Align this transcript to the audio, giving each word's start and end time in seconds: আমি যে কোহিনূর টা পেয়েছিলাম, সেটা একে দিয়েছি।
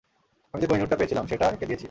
আমি 0.53 0.61
যে 0.61 0.67
কোহিনূর 0.67 0.89
টা 0.89 0.95
পেয়েছিলাম, 0.95 1.25
সেটা 1.27 1.45
একে 1.45 1.65
দিয়েছি। 1.65 1.79